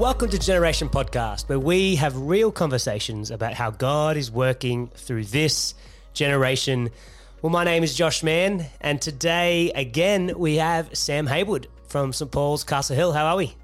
[0.00, 5.24] Welcome to Generation Podcast, where we have real conversations about how God is working through
[5.24, 5.74] this
[6.14, 6.88] generation.
[7.42, 12.30] Well, my name is Josh Mann, and today again we have Sam Haywood from St
[12.30, 13.12] Paul's Castle Hill.
[13.12, 13.54] How are we?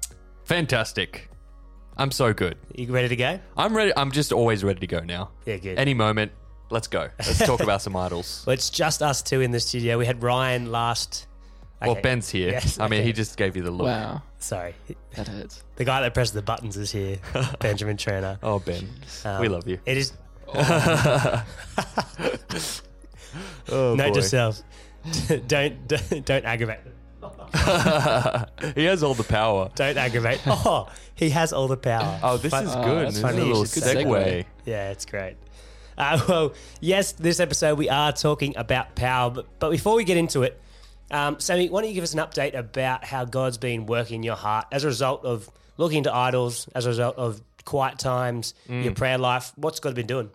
[0.43, 1.27] Fantastic.
[1.97, 2.55] I'm so good.
[2.75, 3.39] You ready to go?
[3.57, 3.91] I'm ready.
[3.97, 5.31] I'm just always ready to go now.
[5.47, 5.79] Yeah, good.
[5.79, 6.33] Any moment,
[6.69, 7.09] let's go.
[7.17, 8.43] Let's talk about some idols.
[8.45, 9.97] Well, it's just us two in the studio.
[9.97, 11.25] We had Ryan last.
[11.81, 12.51] Well, Ben's here.
[12.51, 13.07] Yes, I mean, okay.
[13.07, 13.87] he just gave you the look.
[13.87, 14.75] Wow, Sorry,
[15.15, 15.63] that hurts.
[15.77, 17.17] the guy that presses the buttons is here,
[17.59, 18.37] Benjamin Trainer.
[18.43, 18.87] Oh, Ben,
[19.25, 19.79] Um, we love you.
[19.85, 20.13] It is.
[23.69, 24.15] Oh, Note boy.
[24.15, 24.61] yourself.
[25.47, 26.79] don't, don't don't aggravate.
[28.75, 29.69] he has all the power.
[29.75, 30.39] Don't aggravate.
[30.47, 32.19] Oh, he has all the power.
[32.23, 33.05] Oh, this Fun- is Oh, good.
[33.07, 33.37] that's This funny.
[33.37, 34.05] is a little good segue.
[34.05, 34.45] segue.
[34.65, 35.35] Yeah, it's great.
[35.97, 40.17] Uh, well, yes, this episode we are talking about power, but, but before we get
[40.17, 40.59] into it,
[41.11, 44.23] um, Sammy, why don't you give us an update about how God's been working in
[44.23, 48.53] your heart as a result of looking into idols, as a result of quiet times,
[48.69, 48.83] Mm.
[48.83, 49.51] your prayer life?
[49.55, 50.29] What's God been doing?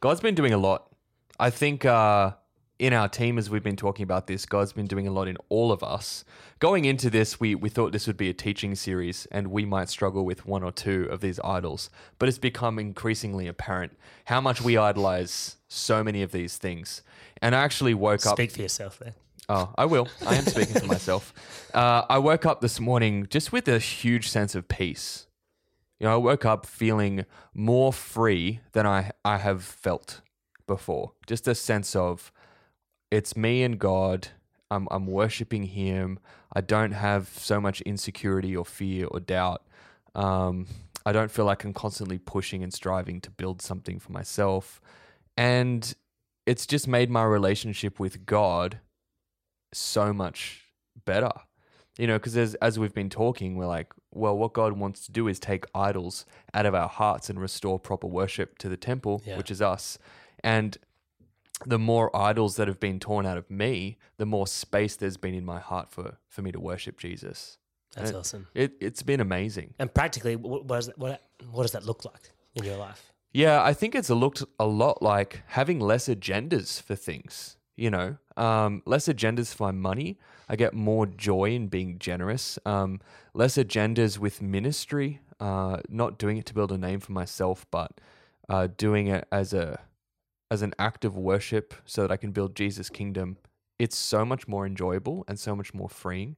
[0.00, 0.90] God's been doing a lot.
[1.38, 2.32] I think uh,
[2.78, 5.36] in our team, as we've been talking about this, God's been doing a lot in
[5.48, 6.24] all of us.
[6.58, 9.88] Going into this, we, we thought this would be a teaching series and we might
[9.88, 14.60] struggle with one or two of these idols, but it's become increasingly apparent how much
[14.60, 17.02] we idolize so many of these things.
[17.42, 18.36] And I actually woke up.
[18.36, 19.14] Speak for yourself there.
[19.48, 20.08] Oh, I will.
[20.26, 21.32] I am speaking for myself.
[21.74, 25.26] Uh, I woke up this morning just with a huge sense of peace.
[25.98, 30.20] You know, I woke up feeling more free than I, I have felt
[30.68, 31.14] before.
[31.26, 32.30] Just a sense of
[33.10, 34.28] it's me and God.
[34.70, 36.20] I'm, I'm worshiping Him.
[36.52, 39.62] I don't have so much insecurity or fear or doubt.
[40.14, 40.68] Um,
[41.04, 44.80] I don't feel like I'm constantly pushing and striving to build something for myself.
[45.36, 45.92] And
[46.46, 48.78] it's just made my relationship with God
[49.78, 50.64] so much
[51.04, 51.30] better.
[51.98, 55.12] You know, because as, as we've been talking, we're like, well, what God wants to
[55.12, 59.22] do is take idols out of our hearts and restore proper worship to the temple,
[59.24, 59.36] Yeah.
[59.36, 59.96] which is us.
[60.42, 60.76] And
[61.64, 65.34] the more idols that have been torn out of me, the more space there's been
[65.34, 67.58] in my heart for, for me to worship Jesus.
[67.94, 68.46] That's And awesome.
[68.54, 69.74] It, it's been amazing.
[69.78, 73.12] And practically, what, what, does that, what, what does that look like in your life?
[73.32, 77.56] Yeah, I think it's looked a lot like having less agendas for things.
[77.76, 80.18] You know, um, less agendas for my money.
[80.48, 82.58] I get more joy in being generous.
[82.64, 83.00] Um,
[83.32, 85.20] less agendas with ministry.
[85.40, 88.00] Uh, not doing it to build a name for myself, but
[88.48, 89.80] uh, doing it as a
[90.50, 93.38] as an act of worship, so that I can build Jesus' kingdom.
[93.78, 96.36] It's so much more enjoyable and so much more freeing.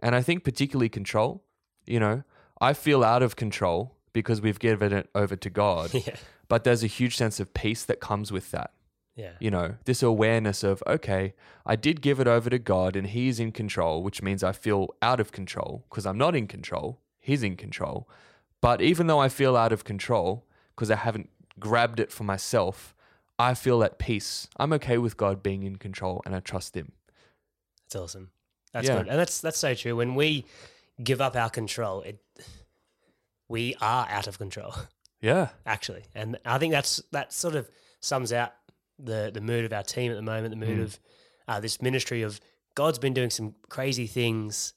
[0.00, 1.44] And I think particularly control.
[1.86, 2.24] You know,
[2.60, 6.16] I feel out of control because we've given it over to God yeah.
[6.48, 8.72] but there's a huge sense of peace that comes with that.
[9.14, 9.32] Yeah.
[9.40, 11.34] You know, this awareness of, okay,
[11.66, 14.94] I did give it over to God and He's in control, which means I feel
[15.02, 16.98] out of control because I'm not in control.
[17.20, 18.08] He's in control.
[18.60, 21.28] But even though I feel out of control because I haven't
[21.60, 22.94] grabbed it for myself,
[23.38, 24.48] I feel at peace.
[24.56, 26.92] I'm okay with God being in control and I trust Him.
[27.84, 28.30] That's awesome.
[28.72, 28.98] That's Yeah.
[28.98, 29.96] good, and that's that's so true.
[29.96, 30.46] When we
[31.02, 32.18] give up our control, it
[33.48, 34.72] we are out of control,
[35.20, 35.50] Yeah.
[35.66, 36.04] actually.
[36.14, 37.68] And I think that's that sort of
[38.00, 38.52] sums out
[38.98, 40.50] the the mood of our team at the moment.
[40.50, 40.82] The mood Mm.
[40.84, 40.98] of
[41.48, 42.40] uh, this ministry of
[42.74, 44.74] God's been doing some crazy things,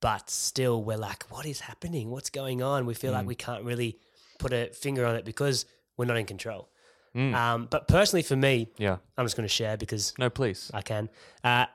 [0.00, 2.10] but still we're like, what is happening?
[2.10, 2.86] What's going on?
[2.86, 3.28] We feel like Mm.
[3.28, 3.98] we can't really
[4.38, 5.64] put a finger on it because
[5.96, 6.68] we're not in control.
[7.14, 7.34] Mm.
[7.34, 8.98] Um, but personally, for me, Yeah.
[9.16, 10.70] I'm just going to share because No, please.
[10.74, 11.08] I can.
[11.42, 11.66] Uh,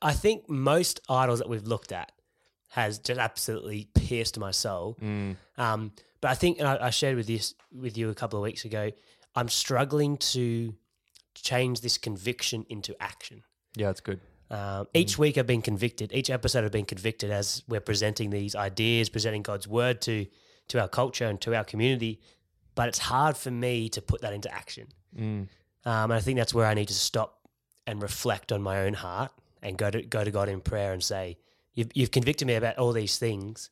[0.00, 2.10] I think most idols that we've looked at
[2.68, 4.96] has just absolutely pierced my soul.
[5.00, 5.36] Mm.
[5.58, 8.42] Um, but I think, and I, I shared with this with you a couple of
[8.42, 8.90] weeks ago,
[9.36, 10.74] I'm struggling to
[11.34, 13.42] change this conviction into action.
[13.76, 14.20] Yeah, it's good.
[14.50, 16.12] Um, each week I've been convicted.
[16.12, 20.26] Each episode I've been convicted as we're presenting these ideas, presenting God's word to
[20.68, 22.20] to our culture and to our community.
[22.74, 24.88] But it's hard for me to put that into action.
[25.16, 25.48] Mm.
[25.84, 27.40] Um, and I think that's where I need to stop
[27.86, 29.32] and reflect on my own heart
[29.62, 31.38] and go to go to God in prayer and say,
[31.72, 33.70] "You've, you've convicted me about all these things.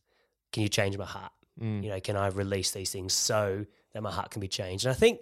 [0.53, 1.33] Can you change my heart?
[1.61, 1.83] Mm.
[1.83, 4.93] You know, can I release these things so that my heart can be changed?" And
[4.93, 5.21] I think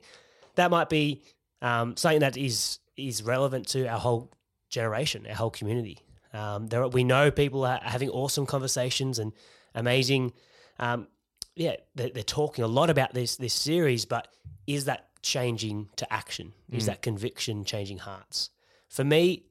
[0.55, 1.23] that might be
[1.63, 4.31] um, something that is is relevant to our whole
[4.71, 5.99] generation, our whole community.
[6.33, 9.33] Um, there, are- we know people are having awesome conversations and
[9.75, 10.33] amazing.
[10.79, 11.07] Um,
[11.55, 14.29] yeah, they're, they're talking a lot about this this series, but
[14.67, 16.53] is that changing to action?
[16.71, 16.87] Is Mm.
[16.87, 18.51] that conviction changing hearts?
[18.89, 19.45] For me,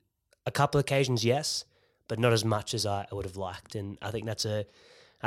[0.46, 1.66] a couple occasions, yes,
[2.08, 3.76] but not as much as I would have liked.
[3.76, 4.66] And I think that's a,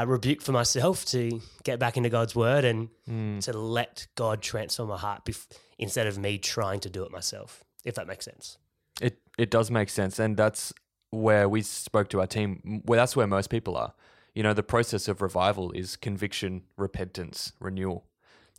[0.03, 3.41] a rebuke for myself to get back into God's word and Mm.
[3.45, 5.47] to let God transform my heart bef-
[5.79, 8.59] instead of me trying to do it myself, if that makes sense.
[9.01, 10.73] It it does make sense, and that's
[11.11, 12.83] where we spoke to our team.
[12.87, 13.93] Well, that's where most people are.
[14.33, 18.05] you know, the process of revival is conviction, repentance, renewal.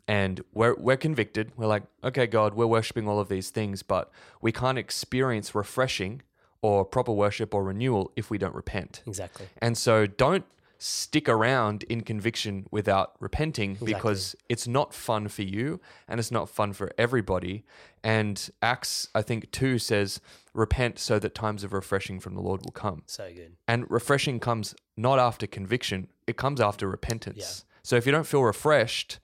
[0.06, 1.54] And we're, we're convicted.
[1.56, 4.12] We're like, okay, God, we're worshiping all of these things, but
[4.42, 6.24] we can't experience refreshing
[6.62, 9.02] or proper worship or renewal if we don't repent.
[9.08, 9.46] Exactly.
[9.62, 10.44] And so don't
[10.84, 16.50] stick around in conviction without repenting because it's not fun for you and it's not
[16.50, 17.64] fun for everybody.
[18.04, 20.20] And Acts, I think, 2 says,
[20.56, 23.04] repent so that times of refreshing from the Lord will come.
[23.06, 23.58] So good.
[23.68, 27.38] And refreshing comes not after conviction, it comes after repentance.
[27.38, 27.74] Yeah.
[27.84, 29.20] So if you don't feel refreshed,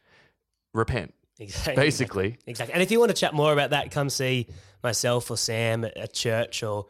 [0.76, 1.76] repent, Exactly.
[1.76, 2.38] basically.
[2.46, 2.74] Exactly.
[2.74, 4.46] And if you want to chat more about that, come see
[4.84, 6.86] myself or Sam at church or.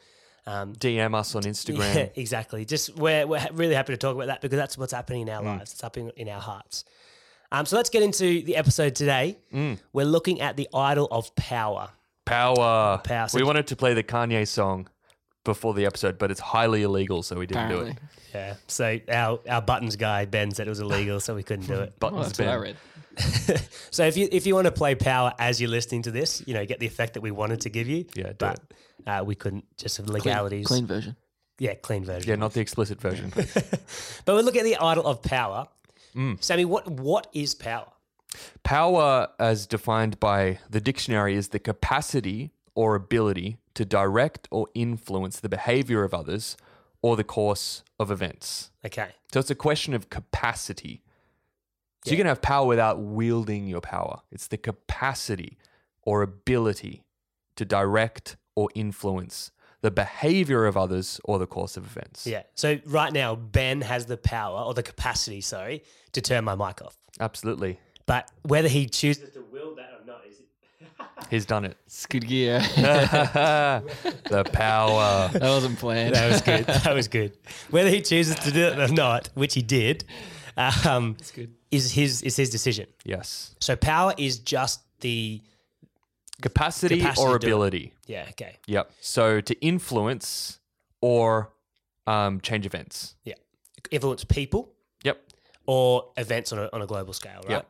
[0.48, 1.94] Um, DM us on Instagram.
[1.94, 2.64] yeah, exactly.
[2.66, 5.42] Just we're, we're really happy to talk about that because that's what's happening in our
[5.44, 5.58] Mm.
[5.58, 5.74] lives.
[5.74, 6.86] It's happening in our hearts.
[7.52, 9.38] Um, so let's get into the episode today.
[9.54, 9.78] Mm.
[9.94, 11.90] We're looking at the idol of power.
[12.26, 12.98] Power.
[13.04, 13.28] Power.
[13.28, 14.88] So- We wanted to play the Kanye song
[15.48, 17.98] before the episode, but it's highly illegal, so we didn't do it.
[18.34, 18.56] Yeah.
[18.68, 21.94] So our, our buttons guy Ben said it was illegal, so we couldn't do it.
[22.02, 22.62] Well, Buttons that's what I Ben.
[22.62, 23.62] read.
[23.92, 26.54] So if you if you want to play power as you're listening to this, you
[26.54, 28.06] know, get the effect that we wanted to give you.
[28.14, 28.60] Yeah, do but
[29.08, 30.68] uh, we couldn't just of Clean, legalities.
[30.68, 31.16] clean version.
[31.58, 32.30] Yeah, clean version.
[32.30, 33.34] Yeah, not the explicit version.
[34.26, 35.68] But we look at the idol of power.
[36.16, 36.44] Mm.
[36.44, 37.88] Sammy, what what is power?
[38.64, 45.40] Power, as defined by the dictionary, is the capacity or ability to direct or influence
[45.40, 46.58] the behavior of others
[47.04, 48.72] or the course of events.
[48.84, 49.10] Okay.
[49.32, 51.04] So it's a question of capacity.
[52.04, 54.22] So you can have power without wielding your power.
[54.32, 55.60] It's the capacity
[56.02, 57.04] or ability
[57.56, 59.52] to direct or influence
[59.82, 62.26] the behavior of others or the course of events.
[62.26, 62.44] Yeah.
[62.56, 65.84] So right now, Ben has the power or the capacity, sorry,
[66.14, 66.98] to turn my mic off.
[67.20, 67.80] Absolutely.
[68.08, 70.42] But whether he chooses to will that or not is
[71.30, 71.76] He's done it.
[71.86, 72.60] It's good gear.
[72.78, 75.30] the power.
[75.34, 76.16] that wasn't planned.
[76.16, 76.66] that was good.
[76.84, 77.38] that was good.
[77.70, 80.06] Whether he chooses to do it or not, which he did,
[80.86, 81.54] um, good.
[81.72, 82.88] is his is his decision.
[83.04, 83.56] Yes.
[83.60, 85.42] So power is just the
[86.42, 87.50] Capacity, Capacity or to do it.
[87.50, 87.94] ability.
[88.06, 88.92] yeah okay Yep.
[89.02, 90.60] So to influence
[91.02, 91.52] or
[92.06, 93.16] um, change events.
[93.24, 93.34] yeah
[93.92, 94.70] influence people
[95.04, 95.20] Yep.
[95.66, 97.66] or events on a, on a global scale, right?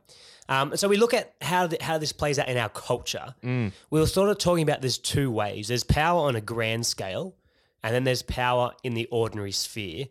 [0.49, 3.35] Um, so we look at how th- how this plays out in our culture.
[3.43, 5.67] We were sort of talking about there's two ways.
[5.67, 7.35] There's power on a grand scale,
[7.83, 10.05] and then there's power in the ordinary sphere.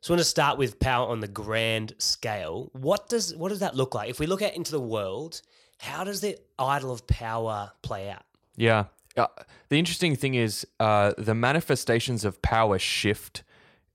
[0.00, 2.70] So I want to start with power on the grand scale.
[2.72, 4.10] What does what does that look like?
[4.10, 5.40] If we look out into the world,
[5.78, 8.22] how does the idol of power play out?
[8.56, 8.84] Yeah.
[9.16, 9.26] Uh,
[9.68, 13.42] the interesting thing is uh, the manifestations of power shift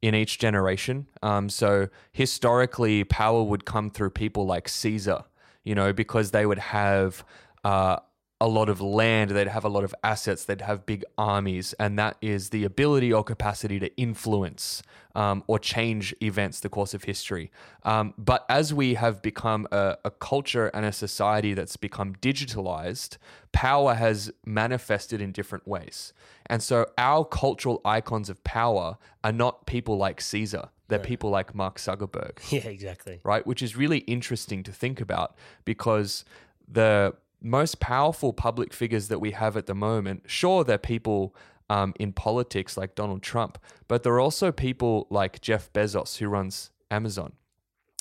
[0.02, 1.08] in each generation.
[1.22, 5.24] Um, so historically, power would come through people like Caesar,
[5.64, 7.24] you know, because they would have
[7.64, 7.98] uh,
[8.42, 12.00] a lot of land, they'd have a lot of assets, they'd have big armies, and
[12.00, 14.82] that is the ability or capacity to influence
[15.14, 17.52] um, or change events, the course of history.
[17.84, 23.18] Um, but as we have become a, a culture and a society that's become digitalized,
[23.52, 26.12] power has manifested in different ways.
[26.52, 31.56] And so our cultural icons of power are not people like Caesar, they're people like
[31.56, 33.22] Mark Zuckerberg Yeah, exactly.
[33.24, 33.48] right?
[33.48, 35.30] Which is really interesting to think about
[35.66, 36.26] because
[36.68, 41.34] the most powerful public figures that we have at the moment, sure, they're people
[41.70, 46.28] um, in politics like Donald Trump, but there are also people like Jeff Bezos who
[46.28, 47.32] runs Amazon.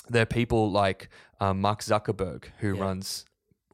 [0.09, 1.07] There are people like
[1.39, 2.81] um, Mark Zuckerberg who Yeah.
[2.81, 3.25] runs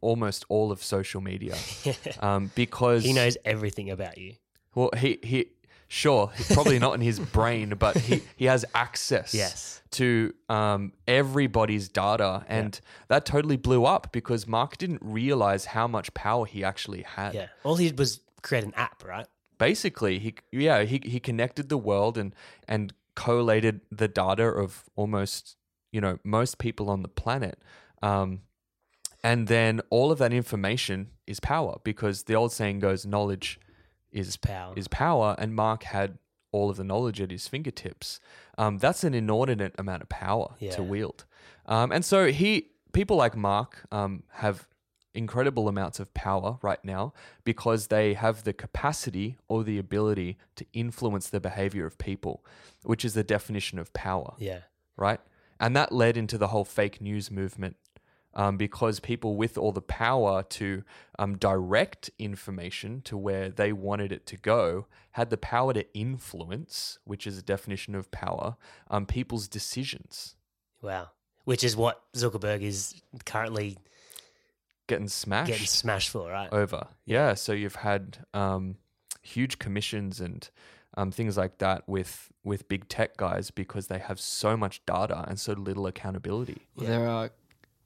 [0.02, 1.56] almost all of social media
[2.20, 4.36] um, because He knows everything about you.
[4.78, 5.48] Well, he he
[5.88, 9.82] sure probably not in his brain, but he he has access Yes.
[9.92, 16.14] to um, everybody's data, and that totally blew up because Mark didn't realize how much
[16.14, 17.34] power he actually had.
[17.34, 17.48] Yeah.
[17.64, 19.28] All he did was create an app, right?
[19.58, 22.36] Basically, he yeah he he connected the world and
[22.68, 25.56] and collated the data of almost
[25.92, 27.58] you know most people on the planet.
[28.04, 28.42] Um,
[29.24, 33.60] and then all of that information is power because the old saying goes, knowledge
[34.12, 34.74] is Power.
[34.76, 36.18] is power, and Mark had
[36.52, 38.20] all of the knowledge at his fingertips.
[38.58, 40.72] Um, that's an inordinate amount of power Yeah.
[40.72, 41.26] to wield,
[41.66, 44.68] um, and so he people like Mark um, have
[45.14, 47.12] incredible amounts of power right now
[47.44, 52.46] because they have the capacity or the ability to influence the behavior of people,
[52.84, 54.60] which is the definition of power yeah.
[54.96, 55.20] right?
[55.60, 57.78] And that led into the whole fake news movement
[58.38, 60.84] um, because people with all the power to
[61.20, 67.00] um, direct information to where they wanted it to go had the power to influence,
[67.04, 68.56] which is a definition of power,
[68.90, 70.36] um, people's decisions.
[70.82, 71.10] Wow.
[71.44, 73.78] Which is what Zuckerberg is currently
[74.88, 76.48] Getting smashed getting smashed for, right?
[76.54, 76.88] over.
[77.06, 77.34] Yeah.
[77.34, 78.78] So you've had um,
[79.22, 80.50] huge commissions and
[80.96, 85.26] um, things like that with with big tech guys because they have so much data
[85.28, 86.62] and so little accountability.
[86.76, 86.98] Well, Yeah.
[86.98, 87.32] There are.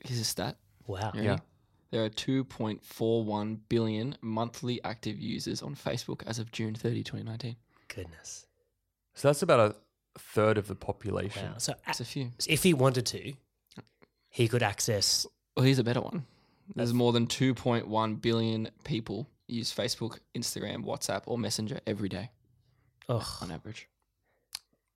[0.06, 0.58] Here's a stat.
[0.88, 1.12] Wow.
[1.16, 1.38] You Yeah.
[1.92, 7.56] There are 2.41 billion monthly active users on Facebook as of June 30, 2019.
[7.94, 8.46] Goodness.
[9.14, 9.76] So that's about a
[10.20, 11.46] third of the population.
[11.52, 11.58] Wow.
[11.58, 12.32] So, a- That's a few.
[12.48, 13.34] if he wanted to,
[14.30, 15.26] he could access.
[15.56, 16.26] Well, here's a better one.
[16.76, 22.30] There's more than 2.1 billion people use Facebook, Instagram, WhatsApp, or Messenger every day
[23.10, 23.90] Oh, on average.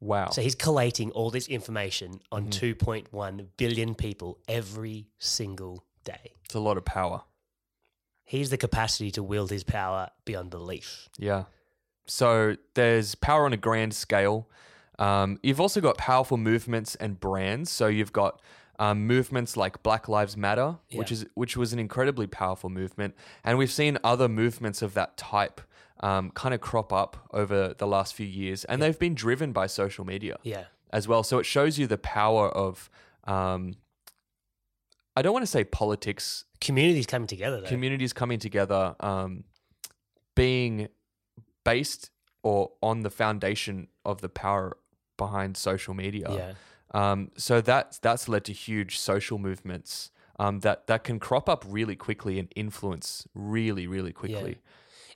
[0.02, 0.30] Wow.
[0.30, 2.52] so he's collating all this information on Mhm.
[2.78, 6.34] 2.1 billion people every single day.
[6.44, 7.24] It's a lot of power.
[8.24, 11.10] He's the capacity to wield his power beyond belief.
[11.18, 11.46] Yeah.
[12.08, 14.50] So there's power on a grand scale.
[15.00, 17.72] Um, you've also got powerful movements and brands.
[17.72, 18.42] So you've got
[18.78, 23.58] um, movements like Black Lives Matter, which is which was an incredibly powerful movement, and
[23.58, 25.62] we've seen other movements of that type
[26.02, 29.68] um, kind of crop up over the last few years, and they've been driven by
[29.68, 30.66] social media Yeah.
[30.92, 31.24] as well.
[31.24, 32.90] So it shows you the power of.
[33.26, 33.76] Um,
[35.18, 37.68] I don't want to say politics Communities coming together, though.
[37.68, 39.46] communities coming together, um,
[40.36, 40.90] being
[41.64, 42.10] based
[42.44, 44.78] or on the foundation of the power
[45.18, 46.28] behind social media.
[46.32, 46.54] yeah.
[46.94, 51.66] Um, so that's that's led to huge social movements um, that that can crop up
[51.68, 54.58] really quickly and influence really really quickly.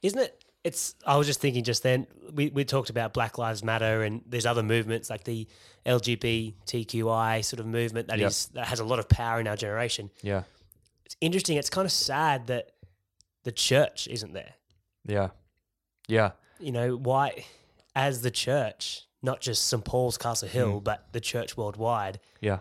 [0.02, 0.44] Isn't it?
[0.64, 0.96] It's.
[1.06, 2.06] I was just thinking just then.
[2.34, 5.48] We we talked about Black Lives Matter and there's other movements like the
[5.86, 8.56] LGBTQI sort of movement that is Yep.
[8.56, 10.10] that has a lot of power in our generation.
[10.22, 10.44] Yeah,
[11.06, 11.58] It's interesting.
[11.58, 12.72] It's kind of sad that
[13.44, 14.56] the church isn't there.
[15.06, 15.30] yeah,
[16.08, 17.46] yeah, You know why?
[17.96, 20.84] As the church, not just St Paul's Castle Hill, Mm.
[20.84, 22.60] but the church worldwide, yeah,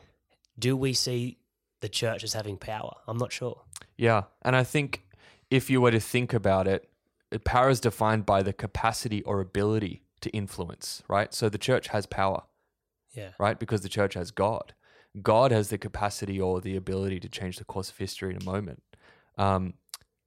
[0.59, 1.39] do we see
[1.81, 2.95] the church as having power?
[3.07, 3.63] I'm not sure.
[3.97, 4.23] yeah.
[4.43, 5.05] And I think
[5.51, 6.89] if you were to think about it,
[7.45, 11.33] power is defined by the capacity or ability to influence, right?
[11.35, 12.43] So the church has power.
[13.15, 13.31] Yeah.
[13.39, 13.59] right?
[13.59, 14.75] Because the church has God.
[15.23, 18.45] God has the capacity or the ability to change the course of history in a
[18.45, 18.83] moment.
[19.37, 19.75] Um,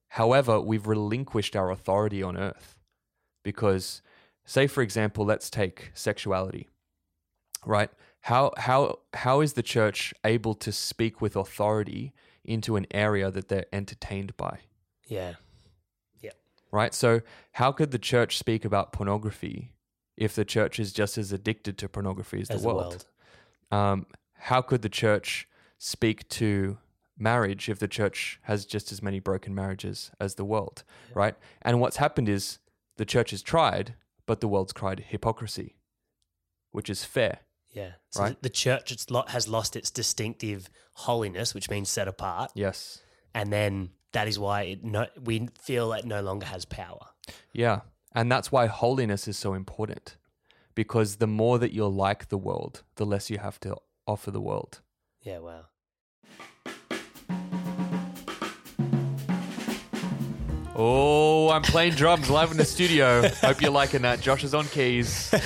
[0.09, 2.79] however, we've relinquished our authority on earth
[3.43, 4.01] because,
[4.45, 6.67] say, for example, let's take sexuality,
[7.65, 7.89] right?
[8.21, 13.47] How, how, how is the church able to speak with authority into an area that
[13.47, 14.59] they're entertained by?
[15.07, 15.33] Yeah.
[16.71, 16.93] Right?
[16.93, 17.21] So,
[17.53, 19.73] how could the church speak about pornography
[20.17, 23.05] if the church is just as addicted to pornography as, As the world?
[23.71, 25.47] Um, how could the church
[25.77, 26.77] speak to
[27.17, 31.13] marriage if the church has just as many broken marriages as the world, Yeah.
[31.15, 31.35] right?
[31.61, 32.59] And what's happened is
[32.97, 35.75] the church has tried, but the world's cried hypocrisy,
[36.71, 37.39] which is fair.
[37.69, 37.93] Yeah.
[38.09, 38.41] So Right.
[38.41, 38.93] the church
[39.29, 42.51] has lost its distinctive holiness, which means set apart.
[42.55, 43.01] Yes.
[43.33, 47.07] And then that is why it no, we feel it no longer has power.
[47.53, 47.81] Yeah.
[48.13, 50.17] And that's why holiness is so important
[50.75, 54.41] because the more that you're like the world, the less you have to offer the
[54.41, 54.81] world.
[55.21, 55.65] Yeah, wow.
[60.73, 63.27] Oh, I'm playing drums live in the studio.
[63.41, 64.21] Hope you're liking that.
[64.21, 65.29] Josh is on keys.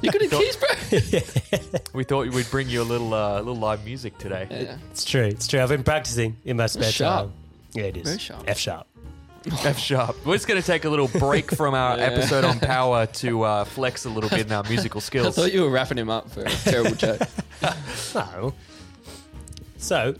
[0.00, 1.80] You got a keys, bro?
[1.94, 4.46] We thought we'd bring you a little, uh, little live music today.
[4.50, 4.76] yeah.
[4.90, 5.24] It's true.
[5.24, 5.60] It's true.
[5.60, 7.30] I've been practicing in my spare sharp.
[7.30, 7.41] time.
[7.74, 8.04] Yeah, it is.
[8.04, 8.44] Very sharp.
[8.46, 8.86] F sharp.
[9.64, 10.24] F sharp.
[10.26, 12.04] We're just going to take a little break from our Yeah.
[12.04, 15.26] episode on power to uh, flex a little bit in our musical skills.
[15.26, 15.46] I skills.
[15.46, 17.20] thought you were wrapping him up for a terrible joke.
[18.14, 18.54] No.
[19.78, 20.14] So,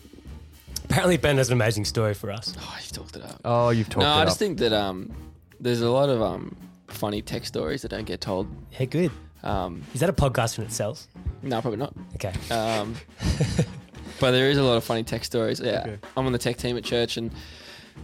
[0.84, 2.54] apparently Ben has an amazing story for us.
[2.58, 3.40] Oh, you've talked it up.
[3.44, 4.26] Oh, you've talked no, it I up.
[4.28, 5.12] just think that um,
[5.60, 6.56] there's a lot of um,
[6.88, 8.48] funny tech stories that don't get told.
[8.72, 9.10] Yeah, good.
[9.44, 11.06] Um, Is that a podcast in itself?
[11.42, 11.92] no, probably not.
[12.16, 12.32] Okay.
[12.52, 12.96] Um,
[14.22, 15.60] but there is a lot of funny tech stories.
[15.60, 15.98] Yeah, Okay.
[16.16, 17.30] I'm on the tech team at church, and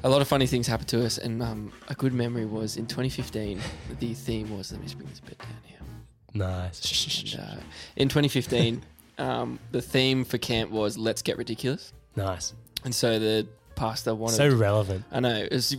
[0.05, 1.17] a lot of funny things happen to us.
[1.17, 3.61] And um, a good memory was in 2015.
[4.01, 5.79] The theme was let me just bring this bit down here.
[6.35, 7.33] Nice.
[7.35, 7.61] And, uh,
[7.97, 8.83] in 2015,
[9.19, 12.53] um, the theme for camp was "Let's get ridiculous," Nice.
[12.85, 13.47] and so the
[13.77, 14.35] pastor wanted.
[14.37, 15.05] So relevant.
[15.13, 15.71] I know it's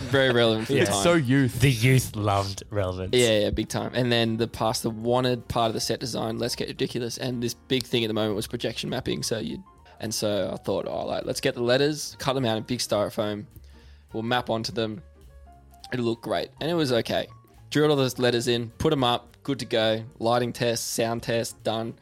[0.00, 0.84] very relevant for Yeah.
[0.86, 1.02] the time.
[1.02, 1.60] so youth.
[1.60, 3.14] The youth loved relevance.
[3.14, 3.92] Yeah, yeah, big time.
[3.94, 6.38] And then the pastor wanted part of the set design.
[6.38, 7.18] Let's get ridiculous.
[7.18, 9.22] And this big thing at the moment was projection mapping.
[9.22, 9.62] So you,
[10.04, 12.78] and so I thought, oh, like let's get the letters, cut them out in big
[12.80, 13.46] styrofoam.
[14.12, 15.02] We'll map onto them.
[15.92, 16.50] It'll look great.
[16.60, 17.26] And it was okay.
[17.70, 20.04] Drilled all those letters in, put them up, good to go.
[20.18, 21.94] Lighting test, sound test, done.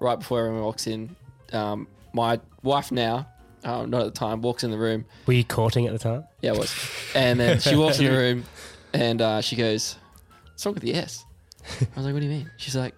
[0.00, 1.16] Right before everyone walks in,
[1.52, 3.26] um, my wife now,
[3.64, 5.04] um, not at the time, walks in the room.
[5.26, 6.24] Were you courting at the time?
[6.40, 6.72] Yeah, it was.
[7.14, 8.44] And then she walks in the room
[8.94, 9.96] and uh, she goes,
[10.52, 11.24] What's wrong with the S?
[11.80, 12.50] I was like, What do you mean?
[12.56, 12.94] She's like,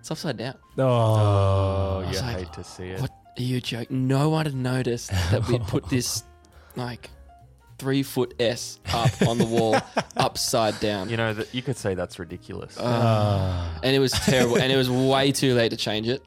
[0.00, 0.56] It's upside down.
[0.78, 3.00] Oh, Oh, I you like, hate to see it.
[3.00, 4.06] What are you joking?
[4.08, 6.24] No one had noticed that we'd put this
[6.76, 7.10] like
[7.78, 9.76] three foot S up on the wall,
[10.16, 11.08] upside down.
[11.08, 12.78] You know that you could say that's ridiculous.
[12.78, 14.58] Uh, and it was terrible.
[14.58, 16.22] and it was way too late to change it.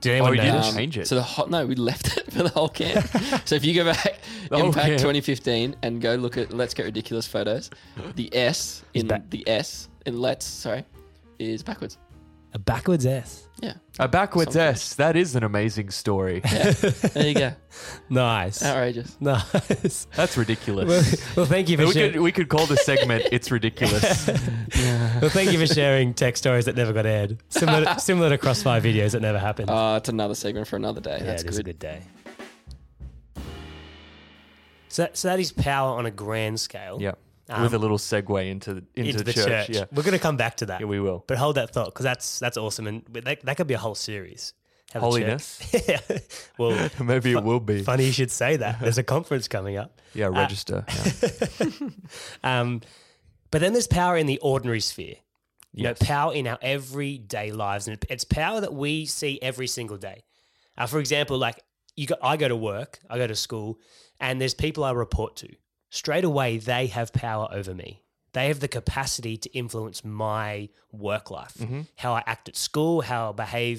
[0.00, 0.44] Did oh, anyone you know?
[0.44, 1.06] didn't Um, change it.
[1.06, 3.06] So the hot no, we left it for the whole camp.
[3.44, 4.18] so if you go back
[4.50, 7.70] The Impact 2015 and go look at Let's Get Ridiculous photos,
[8.14, 10.84] the S in ba- the S in Let's sorry
[11.38, 11.98] is backwards.
[12.56, 13.42] A backwards S.
[13.60, 14.78] Yeah, A backwards Sometimes.
[14.78, 14.94] S.
[14.94, 16.40] That is an amazing story.
[16.42, 16.70] yeah.
[16.70, 17.52] there you go.
[18.08, 18.62] Nice.
[18.64, 19.14] Outrageous.
[19.20, 20.06] Nice.
[20.16, 20.88] That's ridiculous.
[20.88, 22.12] well, well, thank you for we sharing.
[22.12, 24.26] could we could call the segment "It's Ridiculous."
[25.20, 27.38] Well, thank you for sharing tech stories that never got aired.
[27.50, 29.68] Similar, to, similar to Crossfire videos that never happened.
[29.70, 31.18] Uh, it's another segment for another day.
[31.20, 31.78] yeah, That's it is a good.
[31.78, 32.02] good day.
[34.88, 36.98] So, so that is power on a grand scale.
[37.00, 37.12] yeah,
[37.48, 39.46] Um, with a little segue into the, into, into, the, church.
[39.46, 39.68] church.
[39.70, 40.80] Yeah, We're going to come back to that.
[40.80, 41.22] yeah, we will.
[41.28, 43.94] But hold that thought because that's that's awesome, and that, that could be a whole
[43.94, 44.52] series.
[44.92, 45.60] Have Holiness.
[45.88, 46.00] yeah.
[46.58, 47.82] Well, Maybe it will be.
[47.82, 48.78] funny you should say that.
[48.80, 50.00] There's a conference coming up.
[50.14, 50.84] Yeah, register.
[50.88, 51.70] yeah.
[52.42, 52.80] Um,
[53.50, 55.16] but then there's power in the ordinary sphere.
[55.72, 56.00] You Yes.
[56.00, 60.24] know, power in our everyday lives, and it's power that we see every single day.
[60.78, 61.60] Uh, for example, like
[61.96, 63.78] you, go, I go to work, I go to school,
[64.18, 65.48] and there's people I report to.
[65.96, 67.90] Straight away, they have power over me.
[68.32, 71.82] They have the capacity to influence my work life, Mm-hmm.
[72.02, 73.78] how I act at school, how I behave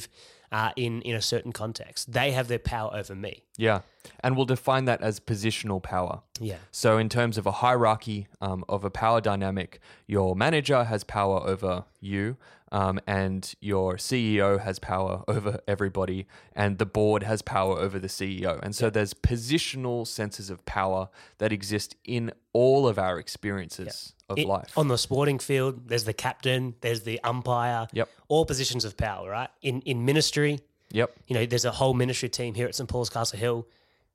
[0.52, 2.12] uh, in in a certain context.
[2.14, 3.34] They have their power over me.
[3.58, 3.80] yeah,
[4.24, 6.22] and we'll define that as positional power.
[6.40, 9.80] Yeah, So, in terms of a hierarchy um, of a power dynamic,
[10.16, 12.38] your manager has power over you,
[12.72, 18.08] um, and your CEO has power over everybody, and the board has power over the
[18.08, 18.60] CEO.
[18.62, 24.38] And so, there's positional senses of power that exist in all of our experiences of
[24.38, 24.78] It- life.
[24.78, 27.88] On the sporting field, there's the captain, there's the umpire.
[27.94, 28.10] Yep.
[28.28, 29.50] All positions of power, right?
[29.62, 30.60] In in ministry,
[30.92, 31.16] yep.
[31.28, 33.68] you know, there's a whole ministry team here at St Paul's Castle Hill.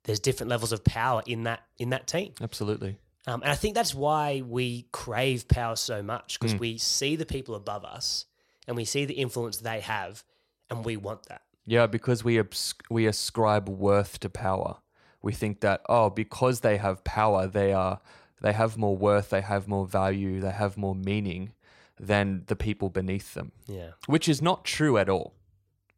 [0.05, 2.99] There's different levels of power in that in that team, Absolutely.
[3.27, 6.41] um, and I think that's why we crave power so much Mm.
[6.41, 8.27] because we see the people above us
[8.67, 10.25] and we see the influence they have,
[10.71, 11.43] and we want that.
[11.65, 14.79] Yeah, because we abs- we ascribe worth to power.
[15.23, 18.01] We think that oh, because they have power, they are
[18.41, 21.53] they have more worth, they have more value, they have more meaning
[22.01, 23.53] than the people beneath them.
[23.69, 25.35] Yeah, Which is not true at all.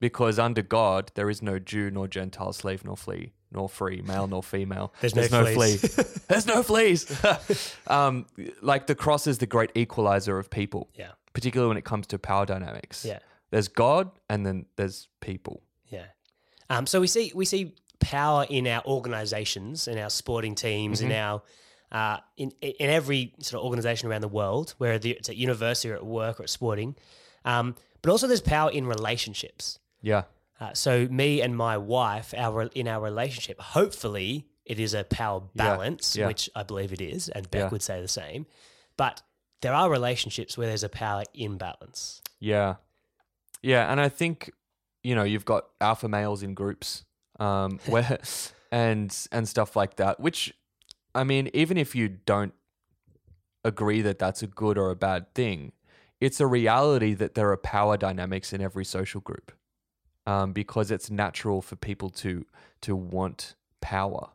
[0.00, 4.26] Because under God there is no Jew nor Gentile, slave nor flea, nor free, male
[4.26, 4.92] nor female.
[5.00, 5.80] There's no fleas.
[5.80, 6.04] flea.
[6.28, 7.74] There's no fleas.
[7.86, 8.26] um,
[8.60, 12.18] like the cross is the great equalizer of people, yeah, particularly when it comes to
[12.18, 13.04] power dynamics.
[13.04, 13.18] yeah.
[13.50, 15.62] There's God and then there's people.
[15.88, 16.06] Yeah.
[16.70, 21.12] Um, so we see we see power in our organisations, in our sporting teams, in
[21.12, 21.42] our
[21.92, 25.94] uh, in in every sort of organisation around the world, whether it's at university or
[25.94, 26.96] at work or at sporting.
[27.44, 29.78] Um, but also, there's power in relationships.
[30.02, 30.24] Yeah.
[30.60, 35.42] Uh, so me and my wife, our in our relationship, hopefully it is a power
[35.54, 36.26] balance, yeah.
[36.26, 37.68] which I believe it is, and Beck Yeah.
[37.68, 38.46] would say the same.
[38.96, 39.22] But
[39.60, 42.20] there are relationships where there's a power imbalance.
[42.40, 42.76] Yeah.
[43.62, 44.50] Yeah, and I think
[45.02, 47.04] you know, you've got alpha males in groups
[47.40, 48.18] um where
[48.72, 50.54] and and stuff like that, which
[51.14, 52.54] I mean, even if you don't
[53.64, 55.72] agree that that's a good or a bad thing,
[56.20, 59.52] it's a reality that there are power dynamics in every social group.
[60.26, 62.46] Um, because it's natural for people to
[62.80, 64.30] to want power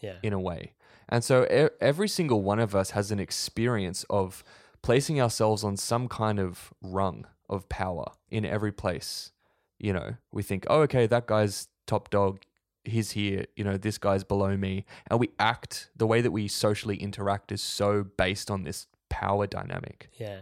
[0.00, 0.16] Yeah.
[0.22, 0.72] in a way.
[1.08, 4.42] And so e- every single one of us has an experience of
[4.82, 9.32] placing ourselves on some kind of rung of power in every place.
[9.78, 12.40] You know, we think, oh, okay, that guy's top dog.
[12.84, 13.46] He's here.
[13.56, 14.84] You know, this guy's below me.
[15.10, 19.46] And we act, the way that we socially interact is so based on this power
[19.46, 20.10] dynamic.
[20.18, 20.40] Yeah.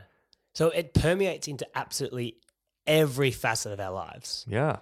[0.54, 2.36] So it permeates into absolutely
[2.86, 4.44] every facet of our lives.
[4.48, 4.78] Yeah.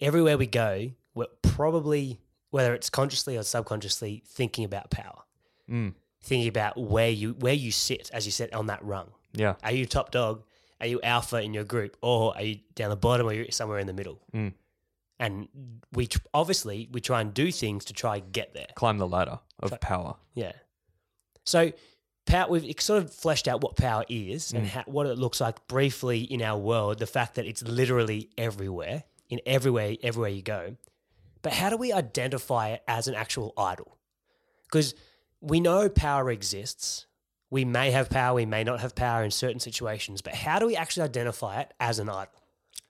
[0.00, 2.18] Everywhere we go, we're probably,
[2.52, 5.22] whether it's consciously or subconsciously, thinking about power,
[5.68, 5.94] Mm.
[6.22, 9.08] thinking about where you where you sit, as you said, on that rung.
[9.32, 9.54] Yeah.
[9.64, 10.44] Are you top dog?
[10.80, 13.78] Are you alpha in your group, or are you down the bottom, or you're somewhere
[13.78, 14.20] in the middle?
[14.34, 14.52] Mm.
[15.18, 15.48] And
[15.92, 18.66] we tr- obviously we try and do things to try and get there.
[18.74, 20.16] Climb the ladder of Try- power.
[20.34, 20.52] Yeah.
[21.44, 21.72] So,
[22.26, 24.58] power, we've sort of fleshed out what power is Mm.
[24.58, 26.98] and how, what it looks like briefly in our world.
[26.98, 30.76] The fact that it's literally everywhere, in everywhere, everywhere you go.
[31.42, 33.98] But how do we identify it as an actual idol?
[34.64, 34.94] Because
[35.40, 37.06] we know power exists.
[37.50, 40.22] We may have power, we may not have power in certain situations.
[40.22, 42.32] But how do we actually identify it as an idol?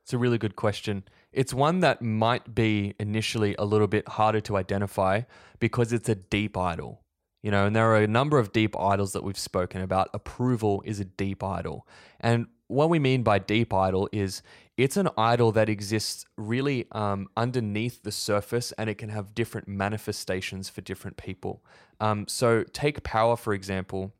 [0.02, 1.04] It's a really good question.
[1.32, 5.22] It's one that might be initially a little bit harder to identify
[5.58, 7.02] because it's a deep idol.
[7.42, 10.10] You know, and there are a number of deep idols that we've spoken about.
[10.14, 11.88] Approval is a deep idol.
[12.20, 14.42] And what we mean by deep idol is
[14.76, 19.68] it's an idol that exists really um, underneath the surface and it can have different
[19.68, 21.62] manifestations for different people.
[22.00, 24.12] Um, so, take power, for example.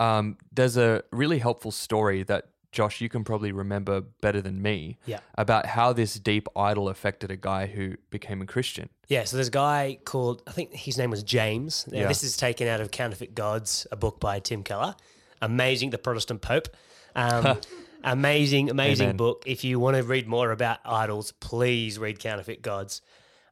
[0.00, 4.96] Um, there's a really helpful story that Josh, you can probably remember better than me
[5.04, 5.20] Yeah.
[5.36, 8.88] about how this deep idol affected a guy who became a Christian.
[9.08, 11.86] Yeah, so there's a guy called, I think his name was James.
[11.92, 12.08] Now, Yeah.
[12.08, 14.96] This is taken out of Counterfeit Gods, a book by Tim Keller.
[15.42, 16.68] Amazing, the Protestant Pope.
[17.14, 17.58] Um,
[18.04, 19.16] amazing, amazing Amen.
[19.16, 19.44] book.
[19.46, 23.02] If you want to read more about idols, please read Counterfeit Gods.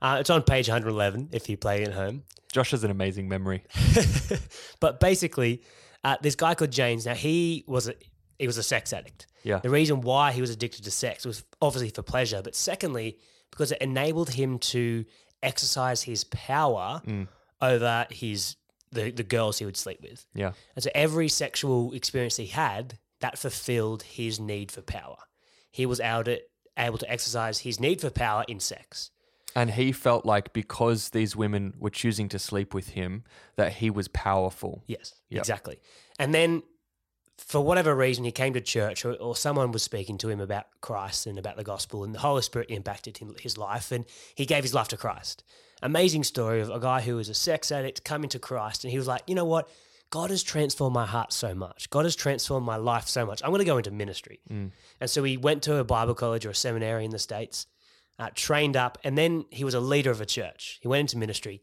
[0.02, 2.22] Uh, it's on page 111 if you play it at home.
[2.52, 3.62] Josh has an amazing memory.
[4.80, 5.62] But basically,
[6.04, 7.06] uh, this guy called James.
[7.06, 7.94] Now he was a
[8.38, 9.26] he was a sex addict.
[9.42, 9.58] Yeah.
[9.58, 13.18] The reason why he was addicted to sex was obviously for pleasure, but secondly
[13.50, 15.04] because it enabled him to
[15.42, 17.28] exercise his power Mm.
[17.60, 18.56] over his
[18.92, 20.24] the the girls he would sleep with.
[20.34, 20.52] Yeah.
[20.74, 25.16] And so every sexual experience he had that fulfilled his need for power.
[25.70, 26.40] He was able to
[26.78, 29.10] able to exercise his need for power in sex.
[29.54, 33.24] And he felt like because these women were choosing to sleep with him,
[33.56, 34.82] that he was powerful.
[34.86, 35.40] Yes, Yep.
[35.40, 35.80] exactly.
[36.18, 36.62] And then,
[37.36, 40.66] for whatever reason, he came to church, or, or someone was speaking to him about
[40.80, 44.04] Christ and about the gospel, and the Holy Spirit impacted him, his life, and
[44.34, 45.42] he gave his life to Christ.
[45.82, 48.98] Amazing story of a guy who was a sex addict coming to Christ, and he
[48.98, 49.68] was like, you know what?
[50.10, 51.88] God has transformed my heart so much.
[51.88, 53.40] God has transformed my life so much.
[53.42, 54.40] I'm going to go into ministry.
[55.00, 57.66] And so he went to a Bible college or a seminary in the States,
[58.18, 60.78] uh, trained up, and then he was a leader of a church.
[60.82, 61.62] He went into ministry.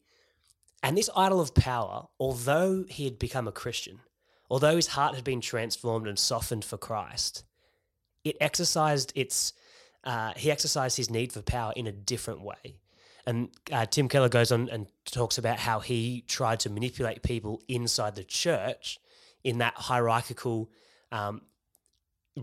[0.81, 3.99] And this idol of power, although he had become a Christian,
[4.49, 7.43] although his heart had been transformed and softened for Christ,
[8.23, 9.53] it exercised its,
[10.05, 12.77] uh, he exercised his need for power in a different way.
[13.27, 17.61] And uh, Tim Keller goes on and talks about how he tried to manipulate people
[17.67, 18.99] inside the church
[19.43, 20.71] in that hierarchical
[21.11, 21.41] um,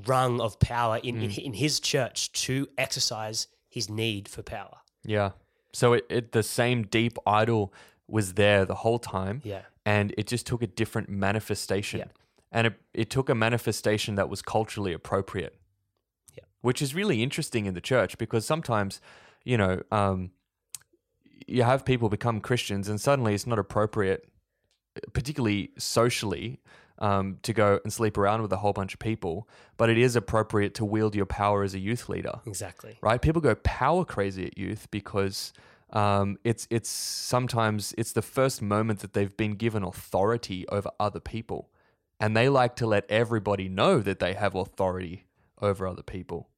[0.07, 4.77] rung of power in, in, in his church to exercise his need for power.
[5.05, 5.31] Yeah.
[5.73, 7.73] So it, it the same deep idol
[8.07, 9.41] was there the whole time.
[9.43, 9.63] Yeah.
[9.87, 12.01] And it just took a different manifestation.
[12.01, 12.07] Yeah.
[12.53, 15.57] And it, it took a manifestation that was culturally appropriate.
[16.35, 16.45] Yeah.
[16.61, 19.01] Which is really interesting in the church because sometimes,
[19.45, 20.31] you know, um,
[21.47, 24.29] you have people become Christians and suddenly it's not appropriate,
[25.13, 26.61] particularly socially,
[26.99, 29.49] um, to go and sleep around with a whole bunch of people.
[29.77, 32.99] But it is appropriate to wield your power as a youth leader Exactly.
[33.03, 33.21] right?
[33.21, 35.53] People go power crazy at youth because
[35.93, 41.21] um, it's it's sometimes it's the first moment that they've been given authority over other
[41.21, 41.71] people,
[42.19, 45.27] and they like to let everybody know that they have authority
[45.63, 46.49] over other people,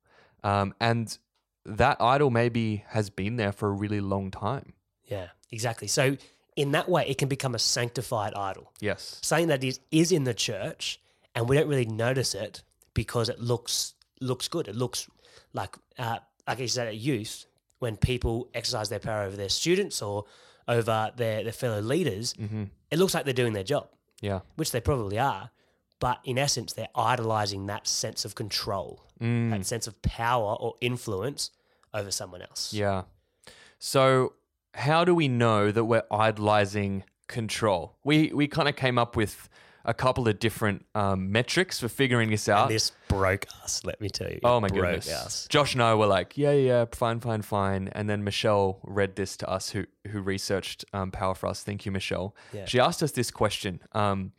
[0.43, 1.19] um, and
[1.67, 4.73] that idol maybe has been there for a really long time.
[5.05, 5.89] Yeah, exactly.
[5.89, 6.17] So
[6.57, 9.19] in that way, it can become a sanctified idol, Yes.
[9.23, 11.01] something that is is in the church,
[11.35, 12.63] and we don't really notice it
[12.95, 14.69] because it looks looks good.
[14.69, 15.09] It looks
[15.53, 17.45] like uh, like you said at youth
[17.79, 20.25] when people exercise their power over their students or
[20.69, 22.35] over their their fellow leaders.
[22.91, 23.89] It looks like they're doing their job,
[24.21, 24.41] Yeah.
[24.57, 25.51] which they probably are.
[25.99, 31.51] But in essence, they're idolizing that sense of control, that sense of power or influence
[31.97, 32.73] over someone else.
[32.73, 33.03] Yeah.
[33.79, 34.35] So,
[34.75, 37.97] how do we know that we're idolizing control?
[38.05, 39.49] We we kind of came up with
[39.87, 42.69] a couple of different um, metrics for figuring this out.
[42.69, 44.41] This broke us, let me tell you.
[44.43, 45.11] Oh my goodness.
[45.11, 45.47] us.
[45.49, 47.89] Josh and I were like, yeah, yeah, fine, fine, fine.
[47.93, 51.63] And then Michelle read this to us, who who researched um, Power for Us.
[51.63, 52.35] Thank you, Michelle.
[52.53, 52.65] Yeah.
[52.67, 54.33] She asked us this question: um,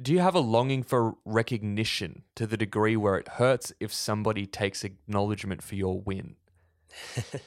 [0.00, 4.46] Do you have a longing for recognition to the degree where it hurts if somebody
[4.46, 6.36] takes acknowledgement for your win?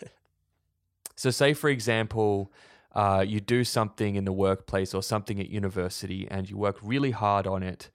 [1.16, 2.52] so, say for example.
[2.96, 7.12] Uh, you do something in the workplace or something at university and you work really
[7.12, 7.92] hard on it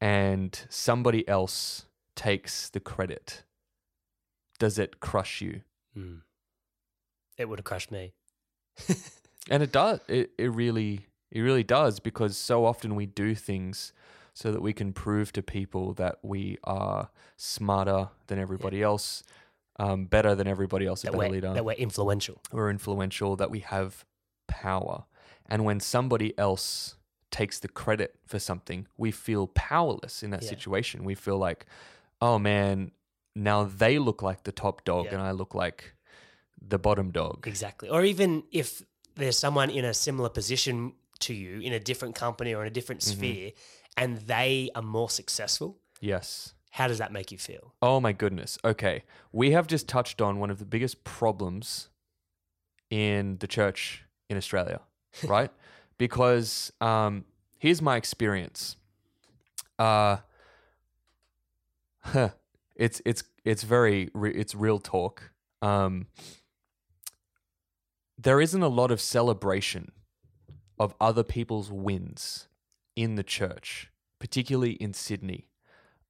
[0.00, 3.42] and somebody else takes the credit,
[4.58, 5.60] does it crush you?
[5.92, 6.18] Hmm.
[7.36, 8.14] It would have crushed me.
[9.48, 10.00] And it does.
[10.08, 13.92] It, it really it really does because so often we do things
[14.34, 19.22] so that we can prove to people that we are smarter than everybody else,
[19.78, 21.52] um, better than everybody else, a better leader.
[21.54, 22.40] that we're influential.
[22.52, 24.04] we're influential, that we have
[24.46, 25.04] power.
[25.46, 26.96] And when somebody else
[27.30, 30.48] takes the credit for something, we feel powerless in that Yeah.
[30.50, 31.04] situation.
[31.04, 31.66] We feel like,
[32.20, 32.92] oh man,
[33.34, 35.14] now they look like the top dog Yeah.
[35.14, 35.94] and I look like
[36.60, 37.46] the bottom dog.
[37.46, 37.88] Exactly.
[37.88, 38.82] Or even if
[39.14, 42.70] there's someone in a similar position to you in a different company or in a
[42.70, 43.18] different Mm-hmm.
[43.18, 43.52] sphere
[43.96, 46.52] and they are more successful, Yes.
[46.70, 47.72] how does that make you feel?
[47.80, 48.58] Oh my goodness.
[48.64, 49.04] Okay.
[49.32, 51.88] We have just touched on one of the biggest problems
[52.90, 54.80] in the church in Australia,
[55.26, 55.50] right?
[55.98, 57.24] because um,
[57.58, 58.76] here's my experience.
[59.78, 60.18] Uh,
[62.00, 62.30] huh,
[62.74, 65.30] it's it's it's very re- it's real talk.
[65.62, 66.06] Um,
[68.18, 69.92] there isn't a lot of celebration
[70.78, 72.48] of other people's wins
[72.94, 75.48] in the church, particularly in Sydney,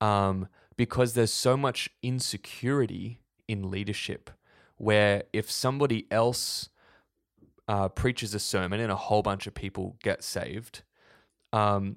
[0.00, 4.30] um, because there's so much insecurity in leadership.
[4.78, 6.68] Where if somebody else
[7.66, 10.82] uh, preaches a sermon and a whole bunch of people get saved,
[11.52, 11.96] um,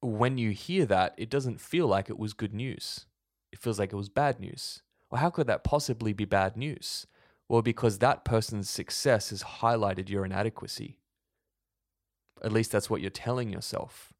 [0.00, 3.06] when you hear that, it doesn't feel like it was good news.
[3.52, 4.82] It feels like it was bad news.
[5.10, 7.06] Well, how could that possibly be bad news?
[7.48, 10.98] Well, because that person's success has highlighted your inadequacy.
[12.42, 14.12] At least that's what you're telling yourself.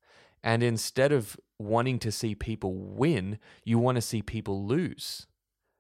[0.43, 5.27] And instead of wanting to see people win, you want to see people lose.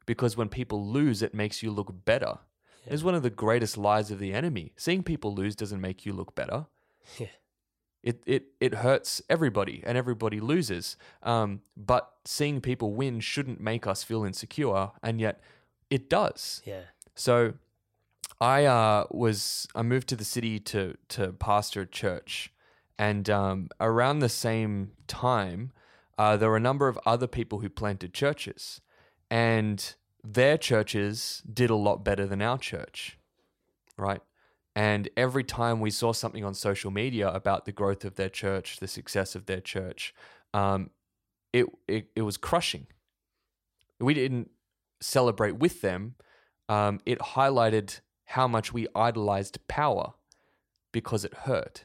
[0.06, 2.38] Because when people lose, it makes you look better.
[2.84, 2.94] Yeah.
[2.94, 4.72] It's one of the greatest lies of the enemy.
[4.76, 6.66] Seeing people lose doesn't make you look better.
[7.18, 7.28] Yeah.
[8.02, 10.96] It, it, it hurts everybody and everybody loses.
[11.24, 14.90] Um, but seeing people win shouldn't make us feel insecure.
[15.02, 15.40] And yet
[15.90, 16.62] it does.
[16.64, 16.82] Yeah.
[17.16, 17.54] So
[18.40, 22.52] I uh, was I moved to the city to to pastor a church,
[22.98, 25.72] and um, around the same time,
[26.18, 28.80] uh, there were a number of other people who planted churches,
[29.30, 33.18] and their churches did a lot better than our church,
[33.96, 34.20] right?
[34.74, 38.78] And every time we saw something on social media about the growth of their church,
[38.78, 40.14] the success of their church,
[40.52, 40.90] um,
[41.54, 42.86] it, it it was crushing.
[43.98, 44.50] We didn't
[45.00, 46.16] celebrate with them,
[46.68, 50.14] um, it highlighted how much we idolized power
[50.92, 51.84] because it hurt.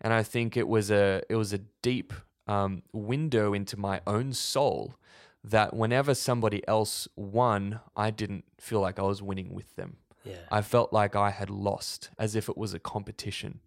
[0.00, 2.12] And I think it was a it was a deep
[2.46, 4.94] um, window into my own soul
[5.42, 9.98] that whenever somebody else won, I didn't feel like I was winning with them.
[10.24, 10.34] Yeah.
[10.50, 13.60] I felt like I had lost, as if it was a competition.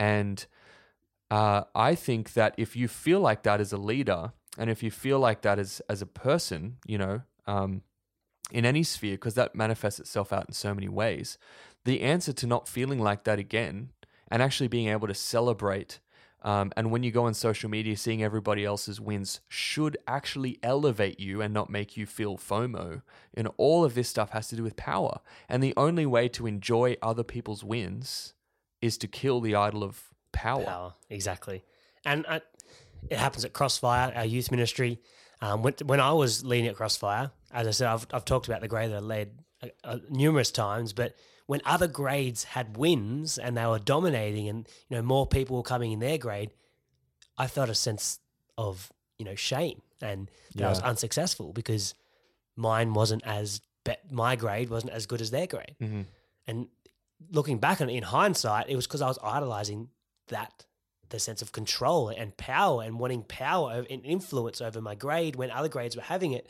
[0.00, 0.46] And
[1.30, 4.90] uh, I think that if you feel like that as a leader, and if you
[4.90, 7.82] feel like that as as a person, you know, um,
[8.50, 11.38] in any sphere, because that manifests itself out in so many ways,
[11.88, 13.90] the answer to not feeling like that again,
[14.30, 16.00] and actually being able to celebrate.
[16.42, 21.18] Um, and when you go on social media, seeing everybody else's wins should actually elevate
[21.18, 23.02] you and not make you feel FOMO.
[23.34, 25.18] And all of this stuff has to do with power.
[25.48, 28.34] And the only way to enjoy other people's wins
[28.80, 30.64] is to kill the idol of power.
[30.64, 30.94] Power.
[31.10, 31.64] Exactly.
[32.04, 32.40] And I,
[33.10, 35.00] it happens at Crossfire, our youth ministry.
[35.40, 38.60] Um, when, when I was leading at Crossfire, as I said, I've, I've talked about
[38.60, 39.30] the grade that I led
[39.62, 41.14] uh, uh, numerous times, but
[41.48, 45.62] when other grades had wins and they were dominating and you know more people were
[45.74, 46.50] coming in their grade,
[47.36, 48.20] I felt a sense
[48.56, 51.94] of you know shame and that I was unsuccessful because
[52.54, 55.74] mine wasn't as be- my grade wasn't as good as their grade.
[55.80, 56.04] Mhm.
[56.46, 56.68] And
[57.30, 59.88] looking back on it in hindsight, it was because I was idolizing
[60.28, 60.66] that
[61.08, 65.50] the sense of control and power and wanting power and influence over my grade when
[65.50, 66.46] other grades were having it.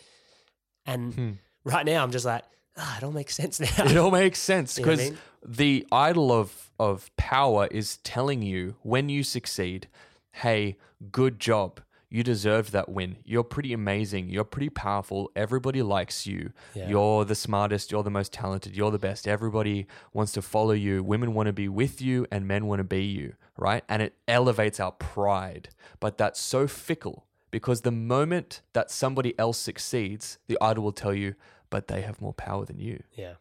[0.84, 1.30] And Hmm.
[1.64, 2.44] right now, I'm just like,
[2.78, 3.84] ah, it all makes sense now.
[3.86, 5.18] It all makes sense You know I because mean?
[5.46, 9.88] the idol of of power is telling you when you succeed,
[10.32, 10.76] hey,
[11.10, 11.80] good job.
[12.10, 13.16] You deserved that win.
[13.24, 14.30] You're pretty amazing.
[14.30, 15.30] You're pretty powerful.
[15.36, 16.52] Everybody likes you.
[16.74, 16.88] Yeah.
[16.88, 17.92] You're the smartest.
[17.92, 18.74] You're the most talented.
[18.74, 19.28] You're the best.
[19.28, 21.02] Everybody wants to follow you.
[21.02, 23.84] Women want to be with you, and men want to be you, right?
[23.90, 25.68] And it elevates our pride.
[26.00, 31.12] But that's so fickle because the moment that somebody else succeeds, the idol will tell
[31.14, 31.34] you,
[31.70, 33.34] but they have more power than you yeah.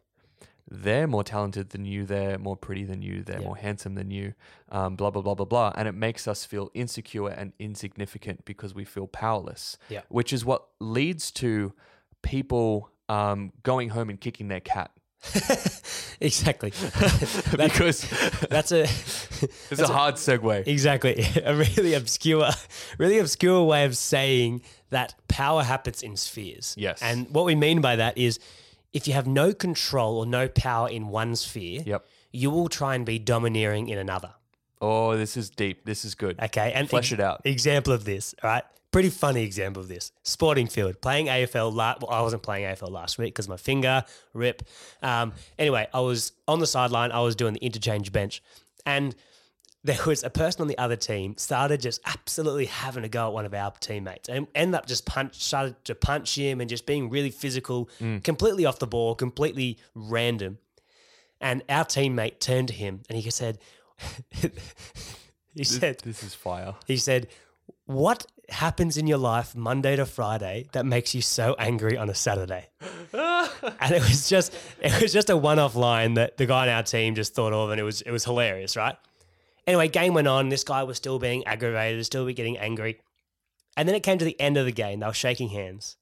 [0.69, 3.45] they're more talented than you, they're more pretty than you, they're Yeah.
[3.47, 4.33] more handsome than you,
[4.69, 5.71] um, blah, blah, blah, blah, blah.
[5.77, 10.01] And it makes us feel insecure and insignificant because we feel powerless, Yeah.
[10.09, 11.73] which is what leads to
[12.21, 14.91] people um, going home and kicking their cat.
[16.21, 16.71] exactly.
[17.57, 18.01] because
[18.49, 18.81] That's a
[19.71, 20.67] it's a hard segue.
[20.67, 22.49] exactly a really obscure,
[22.97, 26.73] really obscure way of saying that power happens in spheres.
[26.77, 27.01] Yes.
[27.01, 28.39] And what we mean by that is,
[28.93, 32.05] if you have no control or no power in one sphere, Yep.
[32.31, 34.33] you will try and be domineering in another.
[34.79, 35.85] Oh, this is deep.
[35.85, 36.39] This is good.
[36.41, 37.41] Okay, and Flesh it out.
[37.45, 38.63] Example of this, right?
[38.97, 40.11] Pretty funny example of this.
[40.23, 41.71] Sporting field, playing AFL.
[41.71, 44.63] La- well, I wasn't playing AFL last week because my finger rip.
[45.03, 47.11] Um, anyway, I was on the sideline.
[47.11, 48.41] I was doing the interchange bench,
[48.87, 49.13] and
[49.83, 53.33] there was a person on the other team started just absolutely having a go at
[53.33, 56.87] one of our teammates, and ended up just punch started to punch him and just
[56.87, 57.91] being really physical,
[58.23, 60.57] completely off the ball, completely random.
[61.39, 63.59] And our teammate turned to him and he said,
[65.53, 66.73] he said, This is fire.
[66.87, 67.27] he said,
[67.85, 72.15] What happens in your life Monday to Friday that makes you so angry on a
[72.15, 72.69] Saturday?
[73.13, 76.83] and it was just it was just a one-off line that the guy on our
[76.83, 78.95] team just thought of and it was it was hilarious, right?
[79.65, 83.01] Anyway, game went on, this guy was still being aggravated, still be getting angry.
[83.75, 85.97] And then it came to the end of the game, they were shaking hands.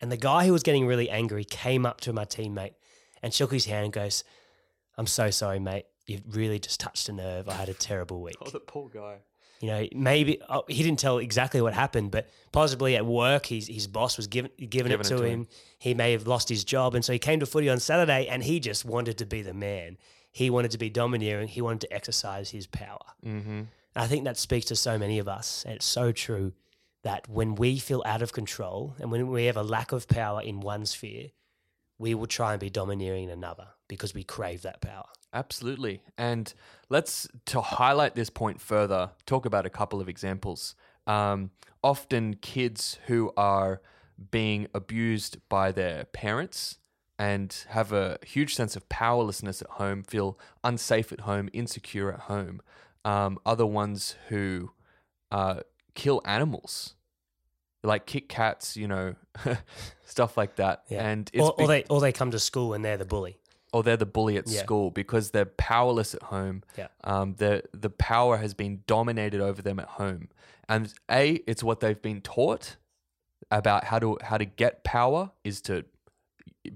[0.00, 2.74] And the guy who was getting really angry came up to my teammate
[3.22, 4.22] and shook his hand and goes,
[4.96, 5.86] I'm so sorry, mate.
[6.10, 7.48] You've really just touched a nerve.
[7.48, 8.36] I had a terrible week.
[8.44, 9.18] Oh, the poor guy.
[9.60, 13.68] You know, maybe oh, he didn't tell exactly what happened, but possibly at work, his
[13.68, 15.46] his boss was given given it it to him.
[15.78, 18.42] He may have lost his job, and so he came to footy on Saturday, and
[18.42, 19.98] he just wanted to be the man.
[20.32, 21.46] He wanted to be domineering.
[21.48, 23.04] He wanted to exercise his power.
[23.24, 23.62] Mm-hmm.
[23.94, 26.54] I think that speaks to so many of us, and it's so true
[27.02, 30.40] that when we feel out of control and when we have a lack of power
[30.40, 31.28] in one sphere,
[31.98, 35.04] we will try and be domineering in another because we crave that power.
[35.34, 36.02] Absolutely.
[36.16, 36.52] And
[36.88, 40.74] let's, to highlight this point further, talk about a couple of examples.
[41.06, 41.50] Um,
[41.84, 43.80] often kids who are
[44.30, 46.78] being abused by their parents
[47.18, 52.20] and have a huge sense of powerlessness at home, feel unsafe at home, insecure at
[52.20, 52.60] home,
[53.04, 54.70] um, are the ones who
[55.30, 55.60] uh,
[55.94, 56.94] kill animals.
[57.82, 59.14] Like kick cats, you know,
[60.04, 61.08] stuff like that, Yeah.
[61.08, 63.39] and it's Or, be- or they or they come to school and they're the bully.
[63.72, 64.60] Or they're the bully at Yeah.
[64.62, 66.62] school because they're powerless at home.
[66.76, 66.88] Yeah.
[67.04, 70.28] Um, the the power has been dominated over them at home,
[70.68, 72.76] and a it's what they've been taught
[73.50, 75.84] about how to how to get power is to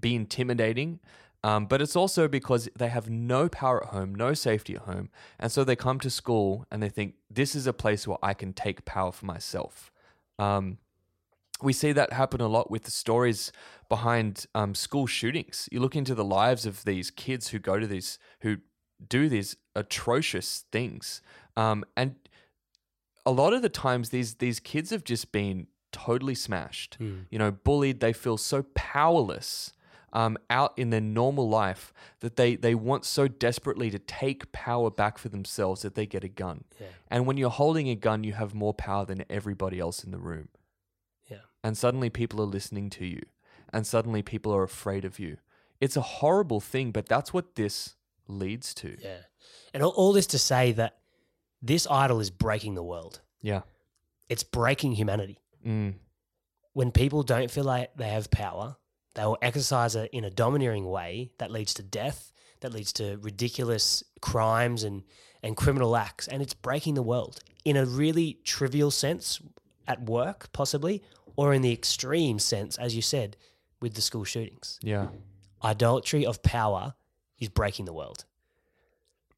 [0.00, 1.00] be intimidating.
[1.42, 5.10] Um, but it's also because they have no power at home, no safety at home,
[5.38, 8.32] and so they come to school and they think this is a place where I
[8.32, 9.92] can take power for myself.
[10.38, 10.78] Um,
[11.64, 13.50] we see that happen a lot with the stories
[13.88, 15.68] behind um, school shootings.
[15.72, 18.58] You look into the lives of these kids who go to these, who
[19.06, 21.22] do these atrocious things,
[21.56, 22.16] um, and
[23.26, 26.96] a lot of the times these these kids have just been totally smashed.
[27.30, 28.00] You know, bullied.
[28.00, 29.72] They feel so powerless.
[30.16, 34.88] Um, out in their normal life, that they they want so desperately to take power
[34.88, 36.62] back for themselves that they get a gun.
[36.80, 36.86] Yeah.
[37.08, 40.18] And when you're holding a gun, you have more power than everybody else in the
[40.18, 40.50] room.
[41.64, 43.22] And suddenly people are listening to you
[43.72, 45.38] and suddenly people are afraid of you
[45.80, 47.96] it's a horrible thing but that's what this
[48.28, 49.22] leads to Yeah.
[49.74, 50.98] And all, all this to say that
[51.60, 53.20] this idol is breaking the world.
[53.42, 53.62] yeah
[54.28, 55.38] It's breaking humanity.
[55.66, 55.94] mm,
[56.72, 58.76] When people don't feel like they have power,
[59.14, 63.18] they will exercise it in a domineering way that leads to death, that leads to
[63.18, 65.02] ridiculous crimes and,
[65.42, 66.28] and criminal acts.
[66.28, 69.40] And it's breaking the world in a really trivial sense
[69.86, 71.02] at work, possibly,
[71.36, 73.36] or in the extreme sense, as you said,
[73.80, 74.78] with the school shootings.
[74.82, 75.08] yeah
[75.62, 76.94] Idolatry of power
[77.38, 78.24] is breaking the world.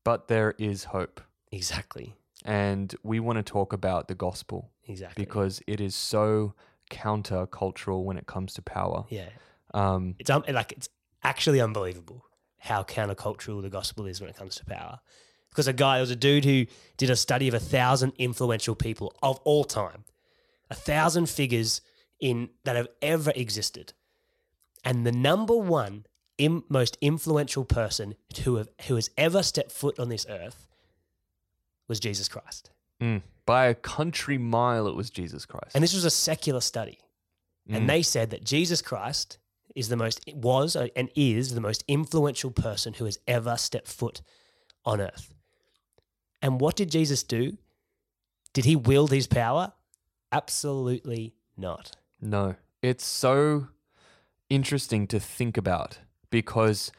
[0.05, 1.21] but there is hope
[1.53, 2.15] Exactly.
[2.45, 5.25] and we want to talk about the gospel Exactly.
[5.25, 6.55] because it is so
[6.91, 9.29] counter-cultural when it comes to power yeah.
[9.75, 10.89] um, it's um, like it's
[11.23, 12.25] actually unbelievable
[12.59, 14.99] how countercultural the gospel is when it comes to power.
[15.51, 18.75] Because a guy, there was a dude who did a study of a thousand influential
[18.75, 20.05] people of all time,
[20.71, 21.81] a thousand figures
[22.21, 23.93] in that have ever existed,
[24.85, 26.07] and the number one
[26.39, 30.67] Im, most influential person who have, who has ever stepped foot on this earth
[31.89, 32.71] was Jesus Christ.
[33.01, 36.99] mm, by a country mile it was jesus christ And this was a secular study.
[37.71, 37.77] Mm.
[37.77, 39.39] And they said that Jesus Christ
[39.75, 44.23] is the most was and is the most influential person who has ever stepped foot
[44.85, 45.33] on earth.
[46.43, 47.57] And what did Jesus do?
[48.53, 49.73] Did he wield his power?
[50.33, 51.97] Absolutely not.
[52.21, 53.69] No, it's so
[54.49, 55.99] interesting to think about
[56.31, 56.93] because,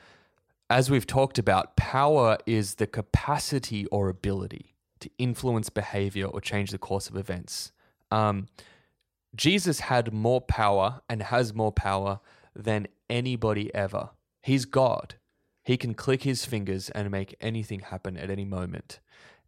[0.69, 6.71] as we've talked about, power is the capacity or ability to influence behavior or change
[6.71, 7.71] the course of events.
[8.11, 8.47] Um,
[9.35, 12.19] Jesus had more power and has more power
[12.55, 14.09] than anybody ever.
[14.41, 15.15] He's God.
[15.63, 18.99] He can click his fingers and make anything happen at any moment.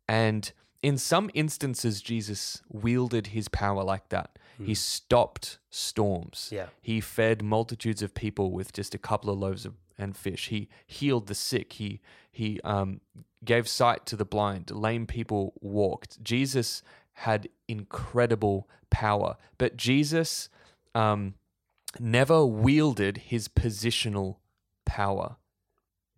[0.08, 4.40] And in some instances, Jesus wielded his power like that.
[4.66, 6.50] He stopped storms.
[6.52, 6.68] Yeah.
[6.82, 10.50] He fed multitudes of people with just a couple of loaves of, and fish.
[10.50, 11.74] He healed the sick.
[11.74, 13.02] He he um,
[13.44, 14.72] gave sight to the blind.
[14.72, 16.22] Lame people walked.
[16.24, 16.82] Jesus
[17.14, 20.50] had incredible power, but Jesus
[20.96, 21.36] um,
[22.00, 24.38] never wielded his positional
[24.86, 25.38] power.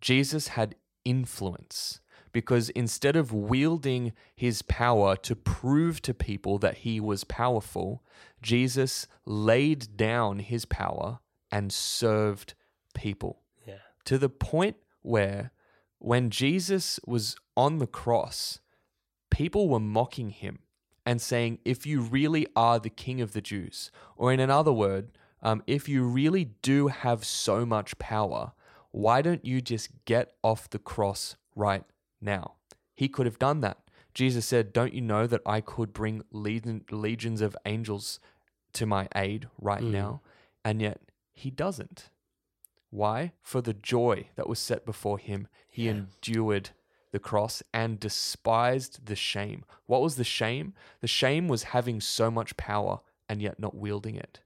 [0.00, 2.00] Jesus had influence
[2.32, 8.02] because instead of wielding his power to prove to people that he was powerful,
[8.40, 11.20] Jesus laid down his power
[11.50, 12.54] and served
[12.94, 13.78] people Yeah.
[14.06, 15.52] to the point where
[15.98, 18.60] when Jesus was on the cross,
[19.30, 20.60] people were mocking him
[21.04, 25.10] and saying, If you really are the king of the Jews, or in another word,
[25.42, 28.52] um, if you really do have so much power,
[28.90, 31.84] why don't you just get off the cross right
[32.22, 32.54] now?
[32.94, 33.78] He could have done that.
[34.14, 38.20] Jesus said, Don't you know that I could bring legions of angels
[38.74, 39.90] to my aid right mm.
[39.90, 40.20] now?
[40.64, 41.00] And yet
[41.32, 42.10] he doesn't.
[42.90, 43.32] Why?
[43.40, 45.92] For the joy that was set before him, he Yeah.
[45.92, 46.70] endured
[47.10, 49.64] the cross and despised the shame.
[49.86, 50.74] What was the shame?
[51.00, 54.40] The shame was having so much power and yet not wielding it.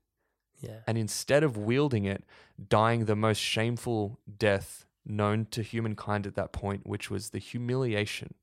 [0.61, 0.81] Yeah.
[0.87, 2.24] And instead of wielding it,
[2.68, 8.35] dying the most shameful death known to humankind at that point, which was the humiliation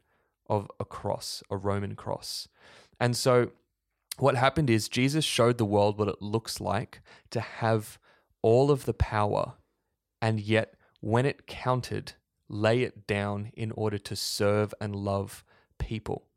[0.50, 2.48] of a cross, a Roman cross.
[3.00, 3.52] And so,
[4.18, 7.02] what happened is Jesus showed the world what it looks like
[7.32, 7.98] to have
[8.42, 9.54] all of the power,
[10.22, 12.14] and yet, when it counted,
[12.48, 15.44] lay it down in order to serve and love
[15.80, 16.28] people.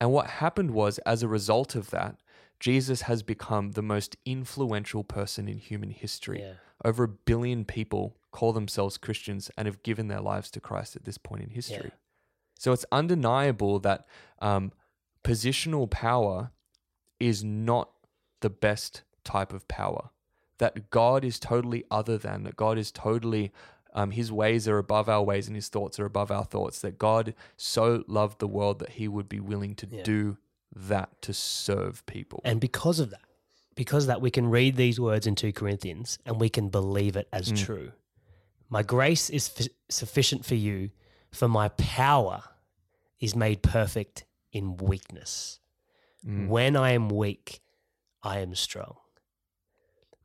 [0.00, 2.16] And what happened was, as a result of that,
[2.60, 6.40] Jesus has become the most influential person in human history.
[6.40, 6.52] Yeah.
[6.84, 11.04] Over a billion people call themselves Christians and have given their lives to Christ at
[11.04, 11.90] this point in history.
[11.92, 11.98] Yeah.
[12.58, 14.06] So it's undeniable that
[14.40, 14.72] um,
[15.24, 16.50] positional power
[17.20, 17.90] is not
[18.40, 20.10] the best type of power.
[20.58, 23.52] That God is totally other than, that God is totally,
[23.94, 26.80] um, his ways are above our ways and his thoughts are above our thoughts.
[26.80, 30.02] That God so loved the world that he would be willing to Yeah.
[30.02, 30.36] do
[30.76, 32.40] that to serve people.
[32.44, 33.22] And because of that,
[33.74, 37.16] because of that, we can read these words in 2 Corinthians and we can believe
[37.16, 37.64] it as Mm.
[37.64, 37.92] true.
[38.68, 40.90] My grace is f- sufficient for you,
[41.30, 42.42] for my power
[43.20, 45.60] is made perfect in weakness.
[46.26, 46.48] Mm.
[46.48, 47.60] When I am weak,
[48.22, 48.96] I am strong.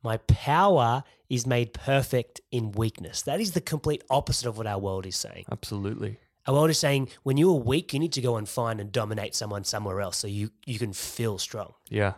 [0.02, 3.22] My power is made perfect in weakness.
[3.22, 5.44] That is the complete opposite of what our world is saying.
[5.50, 6.18] Absolutely.
[6.46, 8.90] Our world is saying when you are weak, you need to go and find and
[8.90, 11.74] dominate someone somewhere else so you, you can feel strong.
[11.88, 12.14] Yeah.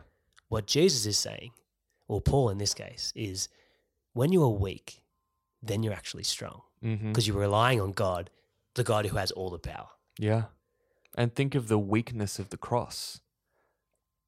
[0.49, 1.51] What Jesus is saying,
[2.09, 3.49] or Paul in this case, is
[4.12, 5.03] when you are weak,
[5.62, 7.09] then you're actually strong mm-hmm.
[7.09, 8.31] because you're relying on God,
[8.75, 9.89] the God who has all the power.
[10.18, 10.45] Yeah.
[11.16, 13.20] And think of the weakness of the cross.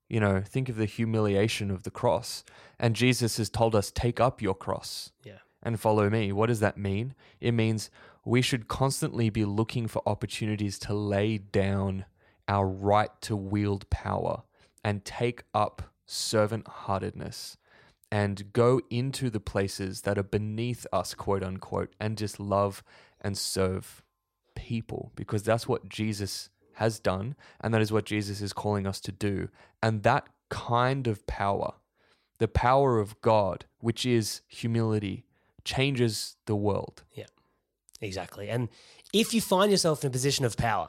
[0.08, 2.44] You know, think of the humiliation of the cross.
[2.78, 5.38] And Jesus has told us, take up your cross Yeah.
[5.62, 6.32] and follow me.
[6.32, 7.14] What does that mean?
[7.40, 7.90] It means
[8.26, 12.04] we should constantly be looking for opportunities to lay down
[12.48, 14.42] our right to wield power
[14.82, 17.56] and take up servant heartedness
[18.10, 22.82] and go into the places that are beneath us, quote unquote, and just love
[23.20, 24.02] and serve
[24.56, 29.00] people because that's what Jesus has done and that is what Jesus is calling us
[29.02, 29.48] to do.
[29.80, 31.74] And that kind of power,
[32.38, 35.24] the power of God, which is humility,
[35.64, 37.04] changes the world.
[38.00, 38.48] Exactly.
[38.48, 38.68] And
[39.12, 40.88] if you find yourself in a position of power,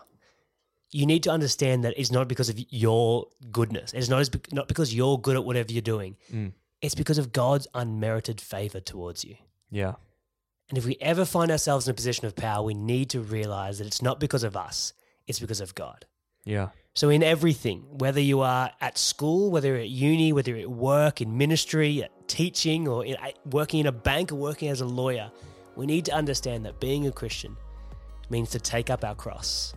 [0.92, 3.94] you need to understand that it's not because of your goodness.
[3.94, 6.16] It's not, as, not because you're good at whatever you're doing.
[6.34, 6.54] Mm.
[6.82, 9.36] It's because of God's unmerited favor towards you.
[9.70, 9.94] Yeah.
[10.70, 13.80] And if we ever find ourselves in a position of power, we need to realize
[13.80, 14.94] that it's not because of us,
[15.26, 16.06] it's because of God.
[16.44, 16.70] Yeah.
[16.94, 20.72] So, in everything, whether you are at school, whether you're at uni, whether you're at
[20.72, 24.86] work, in ministry, at teaching, or in, working in a bank or working as a
[24.86, 25.32] lawyer,
[25.78, 27.56] we need to understand that being a Christian
[28.32, 29.76] means to take up our cross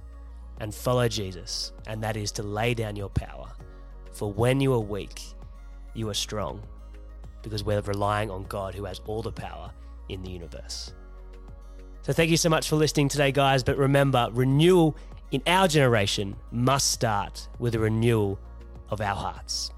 [0.59, 3.49] and follow Jesus, and that is to lay down your power.
[4.13, 5.23] For when you are weak,
[5.93, 6.63] you are strong,
[7.43, 9.71] because we're relying on God who has all the power
[10.09, 10.95] in the universe.
[12.03, 13.63] So, thank you so much for listening today, guys.
[13.63, 14.97] But remember, renewal
[15.33, 18.39] in our generation must start with a renewal
[18.89, 19.71] of our hearts.